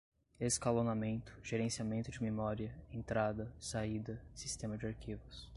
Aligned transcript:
escalonamento, 0.39 1.31
gerenciamento 1.43 2.09
de 2.11 2.19
memória, 2.23 2.73
entrada, 2.91 3.53
saída, 3.59 4.19
sistema 4.33 4.75
de 4.75 4.87
arquivos 4.87 5.47